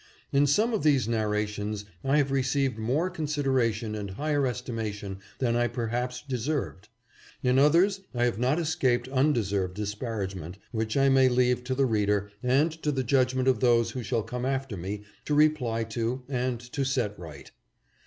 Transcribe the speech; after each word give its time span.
In 0.31 0.47
some 0.47 0.73
of 0.73 0.81
these 0.81 1.07
narrations 1.07 1.85
I 2.03 2.17
have 2.17 2.31
received 2.31 2.79
more 2.79 3.07
con 3.11 3.27
sideration 3.27 3.95
and 3.95 4.09
higher 4.09 4.47
estimation 4.47 5.19
than 5.37 5.55
I 5.55 5.67
perhaps 5.67 6.23
deserved. 6.27 6.89
In 7.43 7.59
others 7.59 8.01
I 8.15 8.23
have 8.25 8.39
not 8.39 8.57
escaped 8.57 9.07
undeserved 9.09 9.75
disparagement, 9.75 10.57
which 10.71 10.97
I 10.97 11.09
may 11.09 11.29
leave 11.29 11.63
to 11.65 11.75
the 11.75 11.85
reader 11.85 12.31
and 12.41 12.71
to 12.81 12.91
the 12.91 13.03
judgment 13.03 13.47
of 13.47 13.59
those 13.59 13.91
who 13.91 14.01
shall 14.01 14.23
come 14.23 14.43
after 14.43 14.75
me 14.75 15.03
to 15.25 15.35
reply 15.35 15.83
to 15.93 16.23
and 16.27 16.59
to 16.59 16.83
set 16.83 17.15
right. 17.19 17.51